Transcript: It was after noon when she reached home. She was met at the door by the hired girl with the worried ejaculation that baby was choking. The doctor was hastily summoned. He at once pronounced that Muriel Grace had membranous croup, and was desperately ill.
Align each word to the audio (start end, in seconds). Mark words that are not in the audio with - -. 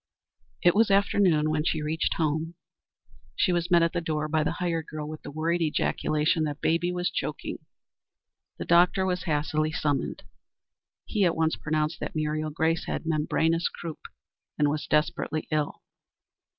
It 0.63 0.73
was 0.73 0.89
after 0.89 1.19
noon 1.19 1.51
when 1.51 1.63
she 1.63 1.83
reached 1.83 2.15
home. 2.15 2.55
She 3.35 3.51
was 3.53 3.69
met 3.69 3.83
at 3.83 3.93
the 3.93 4.01
door 4.01 4.27
by 4.27 4.43
the 4.43 4.53
hired 4.53 4.87
girl 4.87 5.07
with 5.07 5.21
the 5.21 5.29
worried 5.29 5.61
ejaculation 5.61 6.43
that 6.45 6.59
baby 6.59 6.91
was 6.91 7.11
choking. 7.11 7.59
The 8.57 8.65
doctor 8.65 9.05
was 9.05 9.25
hastily 9.25 9.71
summoned. 9.71 10.23
He 11.05 11.23
at 11.23 11.35
once 11.35 11.55
pronounced 11.55 11.99
that 11.99 12.15
Muriel 12.15 12.49
Grace 12.49 12.85
had 12.85 13.05
membranous 13.05 13.69
croup, 13.69 13.99
and 14.57 14.69
was 14.71 14.87
desperately 14.87 15.47
ill. 15.51 15.83